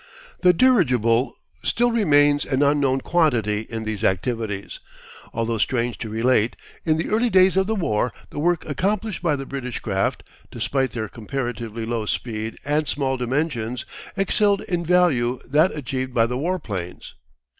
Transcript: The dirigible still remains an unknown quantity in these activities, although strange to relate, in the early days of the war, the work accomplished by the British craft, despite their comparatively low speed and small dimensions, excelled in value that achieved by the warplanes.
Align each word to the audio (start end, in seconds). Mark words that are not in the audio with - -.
The 0.39 0.51
dirigible 0.51 1.37
still 1.61 1.91
remains 1.91 2.43
an 2.43 2.63
unknown 2.63 3.01
quantity 3.01 3.67
in 3.69 3.83
these 3.83 4.03
activities, 4.03 4.79
although 5.31 5.59
strange 5.59 5.99
to 5.99 6.09
relate, 6.09 6.55
in 6.83 6.97
the 6.97 7.09
early 7.09 7.29
days 7.29 7.55
of 7.55 7.67
the 7.67 7.75
war, 7.75 8.11
the 8.31 8.39
work 8.39 8.65
accomplished 8.65 9.21
by 9.21 9.35
the 9.35 9.45
British 9.45 9.79
craft, 9.79 10.23
despite 10.49 10.89
their 10.93 11.07
comparatively 11.07 11.85
low 11.85 12.07
speed 12.07 12.57
and 12.65 12.87
small 12.87 13.15
dimensions, 13.15 13.85
excelled 14.17 14.61
in 14.61 14.83
value 14.83 15.39
that 15.45 15.71
achieved 15.75 16.15
by 16.15 16.25
the 16.25 16.35
warplanes. 16.35 17.13